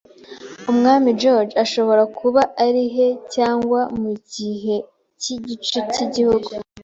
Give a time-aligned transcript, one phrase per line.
[0.71, 4.75] Umwami George!- ashobora kuba ari he cyangwa mu kihe
[5.23, 6.49] gice cy'iki gihugu?”